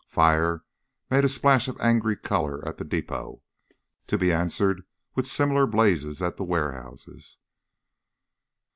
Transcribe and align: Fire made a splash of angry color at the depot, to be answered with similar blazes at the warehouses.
Fire 0.09 0.63
made 1.11 1.23
a 1.23 1.29
splash 1.29 1.67
of 1.67 1.79
angry 1.79 2.17
color 2.17 2.67
at 2.67 2.79
the 2.79 2.83
depot, 2.83 3.43
to 4.07 4.17
be 4.17 4.33
answered 4.33 4.81
with 5.13 5.27
similar 5.27 5.67
blazes 5.67 6.23
at 6.23 6.37
the 6.37 6.43
warehouses. 6.43 7.37